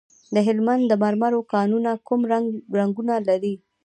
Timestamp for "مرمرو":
1.03-1.47